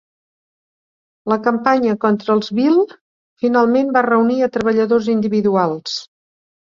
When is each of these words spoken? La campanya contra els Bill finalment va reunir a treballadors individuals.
La 1.33 1.35
campanya 1.47 1.91
contra 2.05 2.33
els 2.37 2.49
Bill 2.59 2.79
finalment 3.43 3.91
va 3.99 4.03
reunir 4.07 4.39
a 4.39 4.49
treballadors 4.57 5.11
individuals. 5.15 5.99